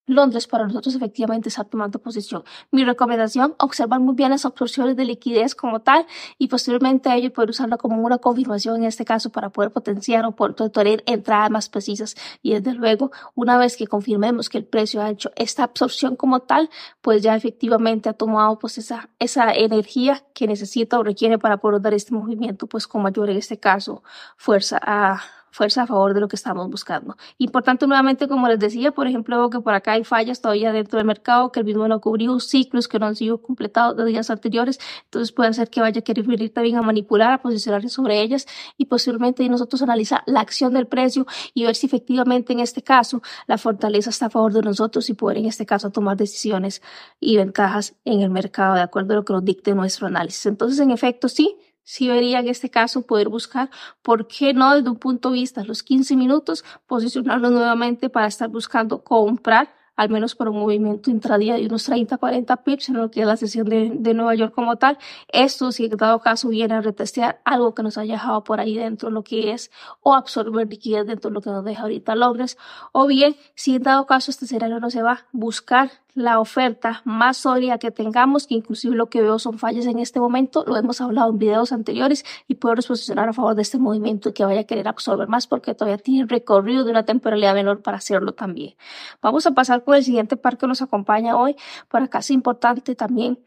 Londres 0.06 0.46
para 0.46 0.66
nosotros 0.66 0.94
efectivamente 0.94 1.48
está 1.48 1.64
tomando 1.64 1.98
posición. 1.98 2.44
Mi 2.70 2.84
recomendación, 2.84 3.54
observar 3.58 4.00
muy 4.00 4.14
bien 4.14 4.30
las 4.30 4.44
absorciones 4.44 4.96
de 4.96 5.04
liquidez 5.04 5.54
como 5.54 5.80
tal 5.80 6.06
y 6.38 6.48
posteriormente 6.48 7.12
ello 7.14 7.32
poder 7.32 7.50
usarla 7.50 7.76
como 7.76 8.00
una 8.02 8.18
confirmación 8.18 8.76
en 8.76 8.84
este 8.84 9.04
caso 9.04 9.30
para 9.30 9.50
poder 9.50 9.70
potenciar 9.70 10.24
o 10.26 10.32
poder 10.32 10.70
tener 10.70 11.02
entradas 11.06 11.50
más 11.50 11.68
precisas. 11.68 12.16
Y 12.42 12.52
desde 12.52 12.74
luego, 12.74 13.12
una 13.34 13.56
vez 13.56 13.76
que 13.76 13.86
confirmemos 13.86 14.48
que 14.48 14.58
el 14.58 14.64
precio 14.64 15.02
ha 15.02 15.10
hecho 15.10 15.30
esta 15.36 15.64
absorción 15.64 16.16
como 16.16 16.40
tal, 16.40 16.68
pues 17.00 17.22
ya 17.22 17.34
efectivamente 17.34 18.08
ha 18.08 18.12
tomado 18.12 18.58
pues 18.58 18.78
esa, 18.78 19.08
esa 19.18 19.52
energía 19.52 20.22
que 20.34 20.46
necesita 20.46 20.98
o 20.98 21.02
requiere 21.02 21.38
para 21.38 21.56
poder 21.58 21.80
dar 21.80 21.94
este 21.94 22.12
movimiento 22.12 22.66
pues 22.66 22.86
con 22.86 23.02
mayor 23.02 23.30
en 23.30 23.38
este 23.38 23.58
caso 23.58 24.02
fuerza 24.36 24.78
a 24.82 25.20
fuerza 25.54 25.82
a 25.82 25.86
favor 25.86 26.14
de 26.14 26.20
lo 26.20 26.26
que 26.26 26.34
estamos 26.34 26.68
buscando. 26.68 27.16
Importante 27.38 27.86
nuevamente, 27.86 28.26
como 28.26 28.48
les 28.48 28.58
decía, 28.58 28.90
por 28.90 29.06
ejemplo, 29.06 29.48
que 29.50 29.60
por 29.60 29.72
acá 29.72 29.92
hay 29.92 30.02
fallas 30.02 30.40
todavía 30.40 30.72
dentro 30.72 30.98
del 30.98 31.06
mercado, 31.06 31.52
que 31.52 31.60
el 31.60 31.66
mismo 31.66 31.86
no 31.86 32.00
cubrió 32.00 32.40
ciclos 32.40 32.88
que 32.88 32.98
no 32.98 33.06
han 33.06 33.14
sido 33.14 33.40
completados 33.40 33.96
de 33.96 34.04
días 34.04 34.30
anteriores, 34.30 34.80
entonces 35.04 35.30
puede 35.30 35.52
ser 35.52 35.70
que 35.70 35.80
vaya 35.80 36.00
a 36.00 36.02
querer 36.02 36.26
venir 36.26 36.52
también 36.52 36.76
a 36.76 36.82
manipular, 36.82 37.32
a 37.32 37.40
posicionarse 37.40 37.88
sobre 37.88 38.20
ellas 38.20 38.46
y 38.76 38.86
posiblemente 38.86 39.48
nosotros 39.48 39.80
analizar 39.80 40.24
la 40.26 40.40
acción 40.40 40.74
del 40.74 40.88
precio 40.88 41.24
y 41.54 41.64
ver 41.64 41.76
si 41.76 41.86
efectivamente 41.86 42.52
en 42.52 42.58
este 42.58 42.82
caso 42.82 43.22
la 43.46 43.56
fortaleza 43.56 44.10
está 44.10 44.26
a 44.26 44.30
favor 44.30 44.52
de 44.52 44.62
nosotros 44.62 45.08
y 45.08 45.14
poder 45.14 45.38
en 45.38 45.46
este 45.46 45.66
caso 45.66 45.90
tomar 45.90 46.16
decisiones 46.16 46.82
y 47.20 47.36
ventajas 47.36 47.94
en 48.04 48.22
el 48.22 48.30
mercado 48.30 48.74
de 48.74 48.80
acuerdo 48.80 49.12
a 49.12 49.16
lo 49.18 49.24
que 49.24 49.32
nos 49.32 49.44
dicte 49.44 49.72
nuestro 49.72 50.08
análisis. 50.08 50.46
Entonces, 50.46 50.80
en 50.80 50.90
efecto, 50.90 51.28
sí, 51.28 51.56
sí 51.84 52.08
vería 52.08 52.40
en 52.40 52.48
este 52.48 52.70
caso 52.70 53.06
poder 53.06 53.28
buscar, 53.28 53.70
¿por 54.02 54.26
qué 54.26 54.52
no 54.52 54.74
desde 54.74 54.90
un 54.90 54.96
punto 54.96 55.30
de 55.30 55.34
vista, 55.34 55.64
los 55.64 55.82
15 55.82 56.16
minutos, 56.16 56.64
posicionarlo 56.86 57.50
nuevamente 57.50 58.10
para 58.10 58.26
estar 58.26 58.48
buscando 58.48 59.04
comprar 59.04 59.68
al 59.96 60.10
menos 60.10 60.34
por 60.34 60.48
un 60.48 60.58
movimiento 60.58 61.10
intradía 61.10 61.54
de 61.54 61.66
unos 61.66 61.84
30, 61.84 62.16
40 62.18 62.56
pips 62.64 62.88
en 62.88 62.96
lo 62.96 63.10
que 63.10 63.20
es 63.20 63.26
la 63.26 63.36
sesión 63.36 63.68
de, 63.68 63.92
de 63.94 64.14
Nueva 64.14 64.34
York 64.34 64.54
como 64.54 64.76
tal. 64.76 64.98
Esto, 65.28 65.72
si 65.72 65.86
en 65.86 65.96
dado 65.96 66.20
caso 66.20 66.48
viene 66.48 66.74
a 66.74 66.80
retestear 66.80 67.40
algo 67.44 67.74
que 67.74 67.82
nos 67.82 67.98
haya 67.98 68.14
dejado 68.14 68.44
por 68.44 68.60
ahí 68.60 68.76
dentro 68.76 69.10
lo 69.10 69.22
que 69.22 69.52
es, 69.52 69.70
o 70.00 70.14
absorber 70.14 70.68
liquidez 70.68 71.06
dentro 71.06 71.30
de 71.30 71.34
lo 71.34 71.40
que 71.40 71.50
nos 71.50 71.64
deja 71.64 71.82
ahorita 71.82 72.14
Londres, 72.16 72.58
o 72.92 73.06
bien, 73.06 73.36
si 73.54 73.76
en 73.76 73.82
dado 73.82 74.06
caso 74.06 74.30
este 74.30 74.46
escenario 74.46 74.80
no 74.80 74.90
se 74.90 75.02
va, 75.02 75.26
buscar 75.32 75.90
la 76.14 76.40
oferta 76.40 77.02
más 77.04 77.38
sólida 77.38 77.78
que 77.78 77.90
tengamos, 77.90 78.46
que 78.46 78.54
inclusive 78.54 78.94
lo 78.94 79.06
que 79.06 79.20
veo 79.20 79.38
son 79.38 79.58
fallas 79.58 79.86
en 79.86 79.98
este 79.98 80.20
momento, 80.20 80.64
lo 80.66 80.76
hemos 80.76 81.00
hablado 81.00 81.30
en 81.30 81.38
videos 81.38 81.72
anteriores, 81.72 82.24
y 82.46 82.54
poder 82.54 82.78
posicionar 82.86 83.28
a 83.28 83.32
favor 83.32 83.54
de 83.54 83.62
este 83.62 83.78
movimiento 83.78 84.28
y 84.28 84.32
que 84.32 84.44
vaya 84.44 84.60
a 84.60 84.64
querer 84.64 84.88
absorber 84.88 85.28
más 85.28 85.46
porque 85.46 85.74
todavía 85.74 85.98
tiene 85.98 86.26
recorrido 86.26 86.84
de 86.84 86.90
una 86.90 87.04
temporalidad 87.04 87.54
menor 87.54 87.82
para 87.82 87.98
hacerlo 87.98 88.32
también. 88.32 88.74
Vamos 89.20 89.46
a 89.46 89.52
pasar 89.52 89.84
con 89.84 89.96
el 89.96 90.04
siguiente 90.04 90.36
par 90.36 90.56
que 90.56 90.66
nos 90.66 90.82
acompaña 90.82 91.36
hoy. 91.36 91.56
Por 91.88 92.02
acá 92.02 92.18
es 92.20 92.30
importante 92.30 92.94
también 92.94 93.38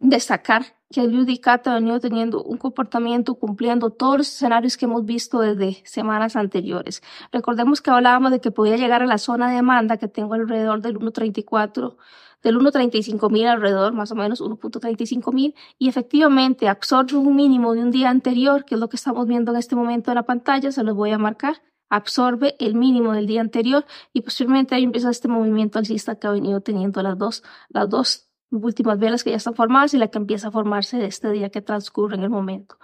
destacar 0.00 0.78
que 0.90 1.02
el 1.02 1.18
UDCAT 1.18 1.66
ha 1.66 1.74
venido 1.74 2.00
teniendo 2.00 2.42
un 2.42 2.56
comportamiento 2.56 3.34
cumpliendo 3.34 3.90
todos 3.90 4.18
los 4.18 4.28
escenarios 4.28 4.76
que 4.76 4.86
hemos 4.86 5.04
visto 5.04 5.40
desde 5.40 5.82
semanas 5.84 6.36
anteriores. 6.36 7.02
Recordemos 7.30 7.82
que 7.82 7.90
hablábamos 7.90 8.30
de 8.30 8.40
que 8.40 8.50
podía 8.50 8.76
llegar 8.76 9.02
a 9.02 9.06
la 9.06 9.18
zona 9.18 9.50
de 9.50 9.56
demanda 9.56 9.98
que 9.98 10.08
tengo 10.08 10.34
alrededor 10.34 10.80
del 10.80 10.98
1.34, 10.98 11.96
del 12.42 12.58
1.35 12.58 13.30
mil 13.30 13.46
alrededor, 13.46 13.92
más 13.92 14.12
o 14.12 14.14
menos 14.14 14.40
1.35 14.40 15.32
mil, 15.32 15.54
y 15.78 15.88
efectivamente 15.88 16.68
absorbe 16.68 17.16
un 17.16 17.36
mínimo 17.36 17.74
de 17.74 17.82
un 17.82 17.90
día 17.90 18.08
anterior, 18.08 18.64
que 18.64 18.76
es 18.76 18.80
lo 18.80 18.88
que 18.88 18.96
estamos 18.96 19.26
viendo 19.26 19.52
en 19.52 19.58
este 19.58 19.76
momento 19.76 20.10
en 20.10 20.14
la 20.14 20.22
pantalla, 20.22 20.72
se 20.72 20.84
los 20.84 20.94
voy 20.94 21.10
a 21.10 21.18
marcar 21.18 21.60
absorbe 21.90 22.54
el 22.58 22.74
mínimo 22.74 23.12
del 23.12 23.26
día 23.26 23.40
anterior 23.40 23.86
y 24.12 24.20
posteriormente 24.20 24.74
ahí 24.74 24.84
empieza 24.84 25.08
este 25.08 25.26
movimiento 25.26 25.78
alcista 25.78 26.16
que 26.16 26.26
ha 26.26 26.32
venido 26.32 26.60
teniendo 26.60 27.02
las 27.02 27.16
dos, 27.16 27.42
las 27.70 27.88
dos 27.88 28.27
últimas 28.50 28.98
velas 28.98 29.24
que 29.24 29.30
ya 29.30 29.36
están 29.36 29.54
formadas 29.54 29.94
y 29.94 29.98
la 29.98 30.08
que 30.08 30.18
empieza 30.18 30.48
a 30.48 30.50
formarse 30.50 30.98
de 30.98 31.06
este 31.06 31.30
día 31.30 31.50
que 31.50 31.60
transcurre 31.60 32.16
en 32.16 32.22
el 32.22 32.30
momento. 32.30 32.78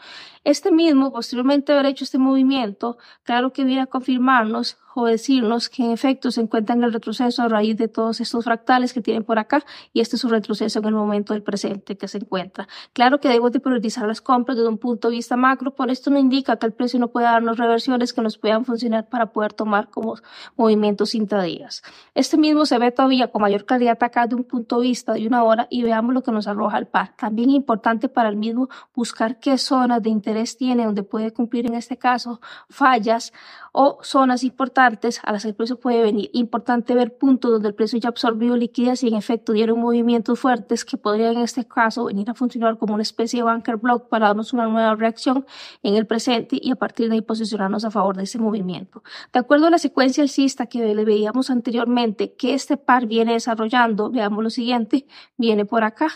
Este 0.44 0.70
mismo, 0.70 1.12
posteriormente 1.12 1.72
haber 1.72 1.86
hecho 1.86 2.04
este 2.04 2.18
movimiento, 2.18 2.98
claro 3.22 3.52
que 3.52 3.64
viene 3.64 3.82
a 3.82 3.86
confirmarnos 3.86 4.78
o 4.94 5.06
decirnos 5.06 5.68
que 5.68 5.84
en 5.84 5.90
efecto 5.90 6.30
se 6.30 6.40
encuentra 6.40 6.74
en 6.74 6.84
el 6.84 6.92
retroceso 6.92 7.42
a 7.42 7.48
raíz 7.48 7.76
de 7.76 7.88
todos 7.88 8.20
estos 8.20 8.44
fractales 8.44 8.92
que 8.92 9.00
tienen 9.00 9.24
por 9.24 9.38
acá 9.38 9.64
y 9.92 10.00
este 10.00 10.16
es 10.16 10.22
su 10.22 10.28
retroceso 10.28 10.78
en 10.78 10.84
el 10.84 10.94
momento 10.94 11.32
del 11.32 11.42
presente 11.42 11.96
que 11.96 12.06
se 12.06 12.18
encuentra. 12.18 12.68
Claro 12.92 13.20
que 13.20 13.28
debemos 13.28 13.52
de 13.52 13.60
priorizar 13.60 14.06
las 14.06 14.20
compras 14.20 14.56
desde 14.56 14.68
un 14.68 14.78
punto 14.78 15.08
de 15.08 15.16
vista 15.16 15.36
macro, 15.36 15.72
por 15.74 15.90
esto 15.90 16.10
no 16.10 16.18
indica 16.18 16.56
que 16.56 16.66
el 16.66 16.72
precio 16.72 17.00
no 17.00 17.08
pueda 17.08 17.32
darnos 17.32 17.58
reversiones 17.58 18.12
que 18.12 18.20
nos 18.20 18.38
puedan 18.38 18.64
funcionar 18.64 19.08
para 19.08 19.32
poder 19.32 19.52
tomar 19.52 19.88
como 19.88 20.14
movimientos 20.56 21.14
intradías. 21.14 21.82
Este 22.14 22.36
mismo 22.36 22.66
se 22.66 22.78
ve 22.78 22.92
todavía 22.92 23.28
con 23.28 23.42
mayor 23.42 23.64
calidad 23.64 23.98
acá 24.00 24.26
de 24.26 24.36
un 24.36 24.44
punto 24.44 24.80
de 24.80 24.88
vista 24.88 25.14
de 25.14 25.26
una 25.26 25.42
hora 25.42 25.66
y 25.70 25.82
veamos 25.82 26.14
lo 26.14 26.22
que 26.22 26.30
nos 26.30 26.46
arroja 26.46 26.78
el 26.78 26.86
par. 26.86 27.14
También 27.16 27.50
importante 27.50 28.08
para 28.08 28.28
el 28.28 28.36
mismo 28.36 28.68
buscar 28.94 29.40
qué 29.40 29.58
zonas 29.58 30.02
de 30.02 30.10
interés 30.10 30.56
tiene 30.56 30.84
donde 30.84 31.02
puede 31.02 31.32
cumplir 31.32 31.66
en 31.66 31.74
este 31.74 31.96
caso 31.96 32.40
fallas 32.68 33.32
o 33.72 33.98
zonas 34.02 34.44
importantes 34.44 34.83
a 35.22 35.32
las 35.32 35.42
que 35.42 35.48
el 35.48 35.54
precio 35.54 35.78
puede 35.80 36.02
venir. 36.02 36.30
Importante 36.32 36.94
ver 36.94 37.16
puntos 37.16 37.50
donde 37.50 37.68
el 37.68 37.74
precio 37.74 37.98
ya 37.98 38.08
absorbió 38.08 38.56
liquidez 38.56 39.02
y 39.02 39.08
en 39.08 39.14
efecto 39.14 39.52
dieron 39.52 39.80
movimientos 39.80 40.38
fuertes 40.38 40.84
que 40.84 40.96
podrían 40.96 41.36
en 41.36 41.42
este 41.42 41.66
caso 41.66 42.04
venir 42.04 42.28
a 42.30 42.34
funcionar 42.34 42.78
como 42.78 42.94
una 42.94 43.02
especie 43.02 43.40
de 43.40 43.44
banker 43.44 43.76
block 43.76 44.08
para 44.08 44.28
darnos 44.28 44.52
una 44.52 44.66
nueva 44.66 44.94
reacción 44.94 45.46
en 45.82 45.94
el 45.96 46.06
presente 46.06 46.58
y 46.60 46.70
a 46.70 46.76
partir 46.76 47.08
de 47.08 47.14
ahí 47.14 47.20
posicionarnos 47.22 47.84
a 47.84 47.90
favor 47.90 48.16
de 48.16 48.24
ese 48.24 48.38
movimiento. 48.38 49.02
De 49.32 49.40
acuerdo 49.40 49.66
a 49.66 49.70
la 49.70 49.78
secuencia 49.78 50.22
alcista 50.22 50.66
que 50.66 50.94
le 50.94 51.04
veíamos 51.04 51.50
anteriormente 51.50 52.34
que 52.34 52.54
este 52.54 52.76
par 52.76 53.06
viene 53.06 53.32
desarrollando, 53.32 54.10
veamos 54.10 54.42
lo 54.42 54.50
siguiente, 54.50 55.06
viene 55.36 55.64
por 55.64 55.84
acá 55.84 56.08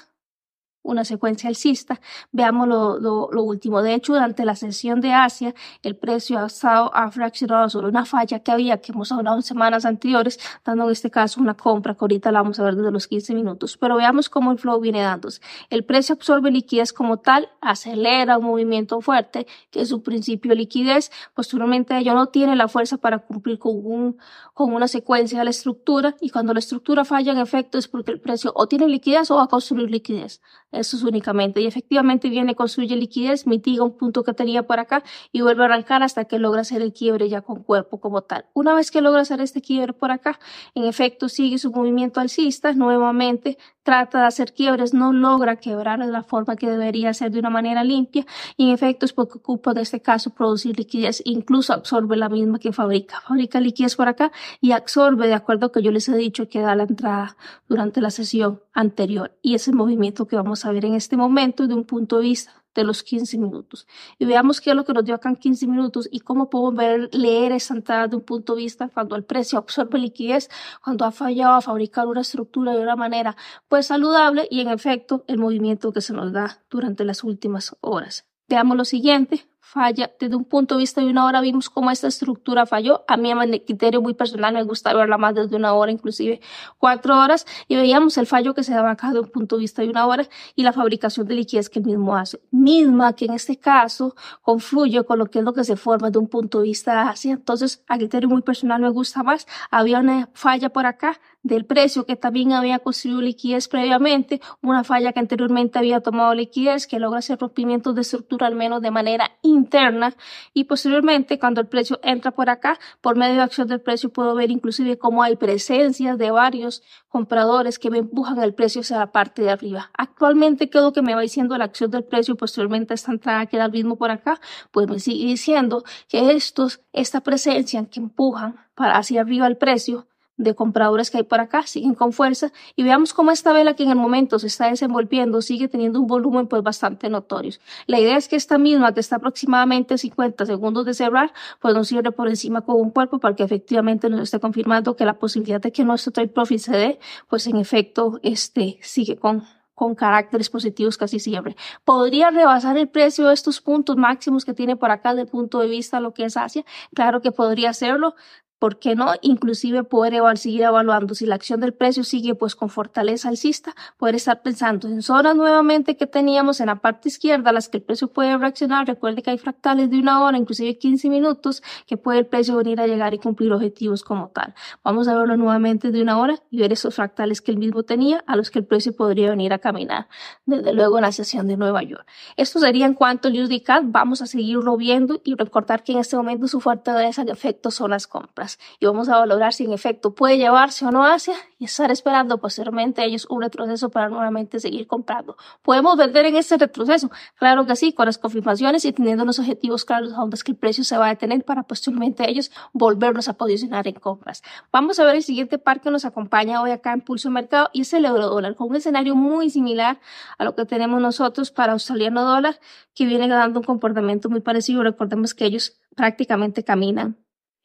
una 0.82 1.04
secuencia 1.04 1.48
alcista. 1.48 2.00
Veamos 2.32 2.68
lo, 2.68 2.98
lo, 2.98 3.42
último. 3.42 3.82
De 3.82 3.94
hecho, 3.94 4.14
durante 4.14 4.44
la 4.44 4.56
sesión 4.56 5.00
de 5.00 5.12
Asia, 5.12 5.54
el 5.82 5.96
precio 5.96 6.38
ha, 6.38 6.46
estado, 6.46 6.90
ha 6.94 7.10
fraccionado 7.10 7.68
sobre 7.68 7.88
una 7.88 8.04
falla 8.04 8.40
que 8.40 8.50
había, 8.50 8.80
que 8.80 8.92
hemos 8.92 9.12
hablado 9.12 9.36
en 9.36 9.42
semanas 9.42 9.84
anteriores, 9.84 10.38
dando 10.64 10.84
en 10.84 10.90
este 10.90 11.10
caso 11.10 11.40
una 11.40 11.54
compra, 11.54 11.94
que 11.94 12.00
ahorita 12.00 12.32
la 12.32 12.42
vamos 12.42 12.58
a 12.58 12.64
ver 12.64 12.76
desde 12.76 12.90
los 12.90 13.06
15 13.06 13.34
minutos. 13.34 13.76
Pero 13.76 13.96
veamos 13.96 14.28
cómo 14.28 14.52
el 14.52 14.58
flow 14.58 14.80
viene 14.80 15.02
dándose. 15.02 15.40
El 15.70 15.84
precio 15.84 16.14
absorbe 16.14 16.50
liquidez 16.50 16.92
como 16.92 17.18
tal, 17.18 17.48
acelera 17.60 18.38
un 18.38 18.46
movimiento 18.46 19.00
fuerte, 19.00 19.46
que 19.70 19.82
es 19.82 19.88
su 19.88 20.02
principio 20.02 20.50
de 20.50 20.56
liquidez. 20.56 21.10
Posteriormente, 21.34 21.96
ello 21.96 22.14
no 22.14 22.26
tiene 22.26 22.56
la 22.56 22.68
fuerza 22.68 22.96
para 22.96 23.18
cumplir 23.18 23.58
con, 23.58 23.74
un, 23.84 24.18
con 24.54 24.72
una 24.72 24.88
secuencia 24.88 25.38
de 25.38 25.44
la 25.44 25.50
estructura, 25.50 26.16
y 26.20 26.30
cuando 26.30 26.52
la 26.54 26.60
estructura 26.60 27.04
falla, 27.04 27.32
en 27.32 27.38
efecto, 27.38 27.78
es 27.78 27.88
porque 27.88 28.12
el 28.12 28.20
precio 28.20 28.52
o 28.54 28.66
tiene 28.68 28.88
liquidez 28.88 29.30
o 29.30 29.36
va 29.36 29.44
a 29.44 29.48
construir 29.48 29.90
liquidez. 29.90 30.40
Eso 30.70 30.96
es 30.96 31.02
únicamente. 31.02 31.60
Y 31.60 31.66
efectivamente 31.66 32.28
viene, 32.28 32.54
construye 32.54 32.94
liquidez, 32.96 33.46
mitiga 33.46 33.84
un 33.84 33.96
punto 33.96 34.22
que 34.22 34.34
tenía 34.34 34.66
por 34.66 34.78
acá 34.80 35.02
y 35.32 35.40
vuelve 35.40 35.62
a 35.62 35.66
arrancar 35.66 36.02
hasta 36.02 36.26
que 36.26 36.38
logra 36.38 36.60
hacer 36.60 36.82
el 36.82 36.92
quiebre 36.92 37.28
ya 37.28 37.40
con 37.40 37.62
cuerpo 37.62 38.00
como 38.00 38.22
tal. 38.22 38.44
Una 38.52 38.74
vez 38.74 38.90
que 38.90 39.00
logra 39.00 39.22
hacer 39.22 39.40
este 39.40 39.62
quiebre 39.62 39.92
por 39.94 40.10
acá, 40.10 40.38
en 40.74 40.84
efecto 40.84 41.28
sigue 41.28 41.58
su 41.58 41.70
movimiento 41.70 42.20
alcista, 42.20 42.72
nuevamente 42.72 43.56
trata 43.88 44.20
de 44.20 44.26
hacer 44.26 44.52
quiebres, 44.52 44.92
no 44.92 45.14
logra 45.14 45.56
quebrar 45.56 45.98
de 45.98 46.12
la 46.12 46.22
forma 46.22 46.56
que 46.56 46.68
debería 46.68 47.14
ser 47.14 47.30
de 47.30 47.38
una 47.38 47.48
manera 47.48 47.84
limpia 47.84 48.26
y 48.58 48.68
en 48.68 48.74
efecto 48.74 49.06
es 49.06 49.14
porque 49.14 49.38
ocupa 49.38 49.72
de 49.72 49.80
este 49.80 50.02
caso 50.02 50.28
producir 50.34 50.76
liquidez, 50.76 51.22
incluso 51.24 51.72
absorbe 51.72 52.18
la 52.18 52.28
misma 52.28 52.58
que 52.58 52.74
fabrica. 52.74 53.22
Fabrica 53.26 53.60
liquidez 53.60 53.96
por 53.96 54.08
acá 54.08 54.30
y 54.60 54.72
absorbe 54.72 55.26
de 55.26 55.32
acuerdo 55.32 55.68
a 55.68 55.72
que 55.72 55.80
yo 55.80 55.90
les 55.90 56.06
he 56.10 56.16
dicho 56.18 56.50
que 56.50 56.60
da 56.60 56.74
la 56.74 56.82
entrada 56.82 57.38
durante 57.66 58.02
la 58.02 58.10
sesión 58.10 58.60
anterior 58.74 59.38
y 59.40 59.54
ese 59.54 59.72
movimiento 59.72 60.26
que 60.26 60.36
vamos 60.36 60.57
ver 60.66 60.84
en 60.84 60.94
este 60.94 61.16
momento 61.16 61.66
de 61.66 61.74
un 61.74 61.84
punto 61.84 62.16
de 62.16 62.22
vista 62.22 62.64
de 62.74 62.84
los 62.84 63.02
15 63.02 63.38
minutos. 63.38 63.86
Y 64.18 64.24
veamos 64.24 64.60
qué 64.60 64.70
es 64.70 64.76
lo 64.76 64.84
que 64.84 64.92
nos 64.92 65.04
dio 65.04 65.14
acá 65.14 65.28
en 65.28 65.36
15 65.36 65.66
minutos 65.66 66.08
y 66.10 66.20
cómo 66.20 66.48
podemos 66.48 66.74
ver, 66.74 67.08
leer 67.12 67.52
esa 67.52 67.74
entrada 67.74 68.06
de 68.06 68.16
un 68.16 68.22
punto 68.22 68.54
de 68.54 68.62
vista 68.62 68.88
cuando 68.88 69.16
el 69.16 69.24
precio 69.24 69.58
absorbe 69.58 69.98
liquidez, 69.98 70.48
cuando 70.82 71.04
ha 71.04 71.10
fallado 71.10 71.54
a 71.54 71.60
fabricar 71.60 72.06
una 72.06 72.20
estructura 72.20 72.72
de 72.72 72.82
una 72.82 72.96
manera 72.96 73.36
pues 73.68 73.86
saludable 73.86 74.46
y 74.50 74.60
en 74.60 74.68
efecto 74.68 75.24
el 75.26 75.38
movimiento 75.38 75.92
que 75.92 76.00
se 76.00 76.12
nos 76.12 76.32
da 76.32 76.62
durante 76.70 77.04
las 77.04 77.24
últimas 77.24 77.76
horas. 77.80 78.26
Veamos 78.48 78.76
lo 78.76 78.84
siguiente, 78.84 79.46
falla. 79.68 80.10
Desde 80.18 80.34
un 80.34 80.44
punto 80.44 80.74
de 80.74 80.80
vista 80.80 81.00
de 81.02 81.08
una 81.08 81.26
hora 81.26 81.40
vimos 81.40 81.68
cómo 81.68 81.90
esta 81.90 82.08
estructura 82.08 82.64
falló. 82.64 83.04
A 83.06 83.16
mí, 83.16 83.30
en 83.30 83.58
criterio 83.60 84.00
muy 84.00 84.14
personal, 84.14 84.54
me 84.54 84.62
gusta 84.62 84.94
verla 84.94 85.18
más 85.18 85.34
desde 85.34 85.54
una 85.56 85.74
hora, 85.74 85.92
inclusive 85.92 86.40
cuatro 86.78 87.18
horas, 87.18 87.46
y 87.68 87.76
veíamos 87.76 88.16
el 88.16 88.26
fallo 88.26 88.54
que 88.54 88.62
se 88.62 88.72
daba 88.72 88.92
acá 88.92 89.12
de 89.12 89.20
un 89.20 89.28
punto 89.28 89.56
de 89.56 89.60
vista 89.60 89.82
de 89.82 89.90
una 89.90 90.06
hora 90.06 90.26
y 90.54 90.62
la 90.62 90.72
fabricación 90.72 91.26
de 91.28 91.34
liquidez 91.34 91.68
que 91.68 91.80
el 91.80 91.84
mismo 91.84 92.16
hace. 92.16 92.40
Misma 92.50 93.12
que 93.12 93.26
en 93.26 93.34
este 93.34 93.58
caso 93.58 94.14
confluye 94.40 95.04
con 95.04 95.18
lo 95.18 95.26
que 95.26 95.40
es 95.40 95.44
lo 95.44 95.52
que 95.52 95.64
se 95.64 95.76
forma 95.76 96.10
de 96.10 96.18
un 96.18 96.28
punto 96.28 96.60
de 96.60 96.64
vista 96.64 97.08
así. 97.10 97.30
Entonces, 97.30 97.84
a 97.88 97.98
criterio 97.98 98.28
muy 98.28 98.42
personal 98.42 98.80
me 98.80 98.88
gusta 98.88 99.22
más. 99.22 99.46
Había 99.70 99.98
una 100.00 100.30
falla 100.32 100.70
por 100.70 100.86
acá 100.86 101.20
del 101.48 101.64
precio 101.64 102.06
que 102.06 102.16
también 102.16 102.52
había 102.52 102.78
construido 102.78 103.20
liquidez 103.20 103.68
previamente, 103.68 104.40
una 104.62 104.84
falla 104.84 105.12
que 105.12 105.20
anteriormente 105.20 105.78
había 105.78 106.00
tomado 106.00 106.34
liquidez, 106.34 106.86
que 106.86 106.98
logra 106.98 107.18
hacer 107.18 107.38
rompimientos 107.38 107.94
de 107.94 108.02
estructura 108.02 108.46
al 108.46 108.54
menos 108.54 108.82
de 108.82 108.90
manera 108.90 109.32
interna 109.42 110.14
y 110.54 110.64
posteriormente 110.64 111.38
cuando 111.38 111.60
el 111.60 111.66
precio 111.66 111.98
entra 112.02 112.30
por 112.30 112.50
acá, 112.50 112.78
por 113.00 113.16
medio 113.16 113.34
de 113.34 113.42
acción 113.42 113.66
del 113.68 113.80
precio 113.80 114.10
puedo 114.10 114.34
ver 114.34 114.50
inclusive 114.50 114.98
cómo 114.98 115.22
hay 115.22 115.36
presencias 115.36 116.18
de 116.18 116.30
varios 116.30 116.82
compradores 117.08 117.78
que 117.78 117.90
me 117.90 117.98
empujan 117.98 118.40
el 118.42 118.54
precio 118.54 118.82
hacia 118.82 118.98
la 118.98 119.10
parte 119.12 119.42
de 119.42 119.50
arriba. 119.50 119.90
Actualmente, 119.96 120.68
¿qué 120.68 120.78
es 120.78 120.84
lo 120.84 120.92
que 120.92 121.02
me 121.02 121.14
va 121.14 121.20
diciendo 121.20 121.56
la 121.56 121.64
acción 121.64 121.90
del 121.90 122.04
precio? 122.04 122.36
Posteriormente 122.36 122.94
esta 122.94 123.12
entrada 123.12 123.46
queda 123.46 123.64
el 123.64 123.72
mismo 123.72 123.96
por 123.96 124.10
acá, 124.10 124.40
pues 124.70 124.88
me 124.88 124.98
sigue 124.98 125.26
diciendo 125.26 125.84
que 126.08 126.32
estos, 126.32 126.82
esta 126.92 127.22
presencia 127.22 127.84
que 127.86 128.00
empujan 128.00 128.56
para 128.74 128.96
hacia 128.98 129.22
arriba 129.22 129.46
el 129.46 129.56
precio, 129.56 130.06
de 130.38 130.54
compradores 130.54 131.10
que 131.10 131.18
hay 131.18 131.24
por 131.24 131.40
acá, 131.40 131.66
siguen 131.66 131.94
con 131.94 132.12
fuerza 132.12 132.52
y 132.76 132.84
veamos 132.84 133.12
cómo 133.12 133.30
esta 133.30 133.52
vela 133.52 133.74
que 133.74 133.82
en 133.82 133.90
el 133.90 133.96
momento 133.96 134.38
se 134.38 134.46
está 134.46 134.70
desenvolviendo 134.70 135.42
sigue 135.42 135.68
teniendo 135.68 136.00
un 136.00 136.06
volumen 136.06 136.46
pues 136.46 136.62
bastante 136.62 137.10
notorio. 137.10 137.52
La 137.86 138.00
idea 138.00 138.16
es 138.16 138.28
que 138.28 138.36
esta 138.36 138.56
misma 138.56 138.94
que 138.94 139.00
está 139.00 139.16
aproximadamente 139.16 139.98
50 139.98 140.46
segundos 140.46 140.86
de 140.86 140.94
cerrar 140.94 141.32
pues 141.60 141.74
nos 141.74 141.88
cierre 141.88 142.12
por 142.12 142.28
encima 142.28 142.62
con 142.62 142.76
un 142.76 142.90
cuerpo 142.90 143.18
para 143.18 143.34
que 143.34 143.42
efectivamente 143.42 144.08
nos 144.08 144.20
esté 144.20 144.38
confirmando 144.40 144.96
que 144.96 145.04
la 145.04 145.18
posibilidad 145.18 145.60
de 145.60 145.72
que 145.72 145.84
nuestro 145.84 146.12
trade 146.12 146.28
profit 146.28 146.60
se 146.60 146.72
dé 146.76 146.98
pues 147.28 147.46
en 147.46 147.56
efecto 147.56 148.20
este 148.22 148.78
sigue 148.82 149.16
con 149.16 149.42
con 149.78 149.94
caracteres 149.94 150.50
positivos 150.50 150.98
casi 150.98 151.20
siempre. 151.20 151.56
Podría 151.84 152.30
rebasar 152.30 152.76
el 152.76 152.88
precio 152.88 153.28
de 153.28 153.34
estos 153.34 153.60
puntos 153.60 153.96
máximos 153.96 154.44
que 154.44 154.52
tiene 154.52 154.74
por 154.74 154.90
acá 154.90 155.10
desde 155.10 155.22
el 155.22 155.28
punto 155.28 155.60
de 155.60 155.68
vista 155.68 156.00
lo 156.00 156.12
que 156.12 156.24
es 156.24 156.36
Asia. 156.36 156.64
Claro 156.94 157.20
que 157.20 157.30
podría 157.30 157.70
hacerlo. 157.70 158.16
¿Por 158.58 158.80
qué 158.80 158.96
no? 158.96 159.12
Inclusive 159.22 159.84
poder 159.84 160.20
seguir 160.36 160.62
evaluando 160.62 161.14
si 161.14 161.26
la 161.26 161.36
acción 161.36 161.60
del 161.60 161.72
precio 161.74 162.02
sigue 162.02 162.34
pues 162.34 162.56
con 162.56 162.70
fortaleza 162.70 163.28
alcista, 163.28 163.74
poder 163.96 164.16
estar 164.16 164.42
pensando 164.42 164.88
en 164.88 165.00
zonas 165.00 165.36
nuevamente 165.36 165.96
que 165.96 166.08
teníamos 166.08 166.60
en 166.60 166.66
la 166.66 166.76
parte 166.76 167.08
izquierda, 167.08 167.52
las 167.52 167.68
que 167.68 167.76
el 167.76 167.84
precio 167.84 168.08
puede 168.08 168.36
reaccionar. 168.36 168.86
Recuerde 168.86 169.22
que 169.22 169.30
hay 169.30 169.38
fractales 169.38 169.90
de 169.90 170.00
una 170.00 170.24
hora, 170.24 170.36
inclusive 170.36 170.76
15 170.76 171.08
minutos, 171.08 171.62
que 171.86 171.96
puede 171.96 172.18
el 172.18 172.26
precio 172.26 172.56
venir 172.56 172.80
a 172.80 172.88
llegar 172.88 173.14
y 173.14 173.18
cumplir 173.18 173.52
objetivos 173.52 174.02
como 174.02 174.28
tal. 174.30 174.54
Vamos 174.82 175.06
a 175.06 175.16
verlo 175.16 175.36
nuevamente 175.36 175.92
de 175.92 176.02
una 176.02 176.18
hora 176.18 176.42
y 176.50 176.58
ver 176.58 176.72
esos 176.72 176.96
fractales 176.96 177.40
que 177.40 177.52
el 177.52 177.58
mismo 177.58 177.84
tenía, 177.84 178.24
a 178.26 178.34
los 178.34 178.50
que 178.50 178.58
el 178.58 178.64
precio 178.64 178.94
podría 178.96 179.30
venir 179.30 179.52
a 179.52 179.58
caminar, 179.58 180.08
desde 180.46 180.72
luego 180.72 180.98
en 180.98 181.02
la 181.02 181.12
sesión 181.12 181.46
de 181.46 181.56
Nueva 181.56 181.84
York. 181.84 182.06
Esto 182.36 182.58
sería 182.58 182.86
en 182.86 182.94
cuanto 182.94 183.28
al 183.28 183.40
USD 183.40 183.62
Vamos 183.84 184.20
a 184.20 184.26
seguirlo 184.26 184.76
viendo 184.76 185.20
y 185.24 185.34
recordar 185.36 185.84
que 185.84 185.92
en 185.92 185.98
este 185.98 186.16
momento 186.16 186.48
su 186.48 186.60
fortaleza 186.60 187.24
de 187.24 187.32
efecto 187.32 187.70
son 187.70 187.90
las 187.90 188.06
compras 188.08 188.47
y 188.80 188.86
vamos 188.86 189.08
a 189.08 189.18
valorar 189.18 189.52
si 189.52 189.64
en 189.64 189.72
efecto 189.72 190.14
puede 190.14 190.38
llevarse 190.38 190.86
o 190.86 190.90
no 190.90 191.04
hacia 191.04 191.34
y 191.58 191.64
estar 191.64 191.90
esperando 191.90 192.38
posteriormente 192.38 193.04
ellos 193.04 193.26
un 193.28 193.42
retroceso 193.42 193.90
para 193.90 194.08
nuevamente 194.08 194.60
seguir 194.60 194.86
comprando. 194.86 195.36
¿Podemos 195.62 195.96
vender 195.96 196.26
en 196.26 196.36
este 196.36 196.56
retroceso? 196.56 197.10
Claro 197.36 197.66
que 197.66 197.76
sí, 197.76 197.92
con 197.92 198.06
las 198.06 198.18
confirmaciones 198.18 198.84
y 198.84 198.92
teniendo 198.92 199.24
los 199.24 199.38
objetivos 199.38 199.84
claros 199.84 200.12
a 200.12 200.16
dónde 200.16 200.36
es 200.36 200.44
que 200.44 200.52
el 200.52 200.58
precio 200.58 200.84
se 200.84 200.96
va 200.96 201.06
a 201.06 201.08
detener 201.10 201.44
para 201.44 201.64
posteriormente 201.64 202.28
ellos 202.28 202.50
volvernos 202.72 203.28
a 203.28 203.34
posicionar 203.34 203.88
en 203.88 203.94
compras. 203.94 204.42
Vamos 204.72 204.98
a 204.98 205.04
ver 205.04 205.16
el 205.16 205.22
siguiente 205.22 205.58
par 205.58 205.80
que 205.80 205.90
nos 205.90 206.04
acompaña 206.04 206.62
hoy 206.62 206.70
acá 206.70 206.92
en 206.92 207.00
Pulso 207.00 207.30
Mercado 207.30 207.70
y 207.72 207.82
es 207.82 207.92
el 207.92 208.04
euro 208.04 208.28
dólar 208.28 208.54
con 208.54 208.68
un 208.68 208.76
escenario 208.76 209.14
muy 209.14 209.50
similar 209.50 210.00
a 210.38 210.44
lo 210.44 210.54
que 210.54 210.64
tenemos 210.64 211.00
nosotros 211.00 211.50
para 211.50 211.72
australiano 211.72 212.24
dólar 212.24 212.60
que 212.94 213.06
viene 213.06 213.28
dando 213.28 213.60
un 213.60 213.64
comportamiento 213.64 214.28
muy 214.30 214.40
parecido. 214.40 214.82
Recordemos 214.82 215.34
que 215.34 215.44
ellos 215.44 215.78
prácticamente 215.94 216.64
caminan 216.64 217.16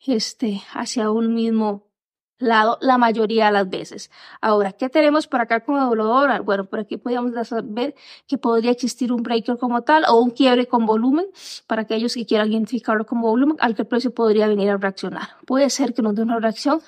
este, 0.05 0.61
hacia 0.73 1.11
un 1.11 1.33
mismo 1.33 1.87
lado 2.43 2.77
la 2.81 2.97
mayoría 2.97 3.47
de 3.47 3.51
las 3.53 3.69
veces. 3.69 4.11
Ahora, 4.41 4.73
¿qué 4.73 4.89
tenemos 4.89 5.27
por 5.27 5.41
acá 5.41 5.63
con 5.63 5.75
el 5.81 5.97
dólar? 5.97 6.41
Bueno, 6.41 6.65
por 6.65 6.79
aquí 6.79 6.97
podríamos 6.97 7.31
ver 7.63 7.95
que 8.27 8.37
podría 8.37 8.71
existir 8.71 9.11
un 9.11 9.23
breaker 9.23 9.57
como 9.57 9.81
tal 9.81 10.03
o 10.07 10.19
un 10.19 10.31
quiebre 10.31 10.67
con 10.67 10.85
volumen 10.85 11.25
para 11.67 11.83
aquellos 11.83 12.13
que 12.13 12.25
quieran 12.25 12.51
identificarlo 12.51 13.05
como 13.05 13.29
volumen 13.29 13.57
al 13.59 13.75
que 13.75 13.83
el 13.83 13.87
precio 13.87 14.13
podría 14.13 14.47
venir 14.47 14.69
a 14.69 14.77
reaccionar. 14.77 15.29
Puede 15.45 15.69
ser 15.69 15.93
que 15.93 16.01
nos 16.01 16.15
dé 16.15 16.23
una 16.23 16.39
reacción 16.39 16.81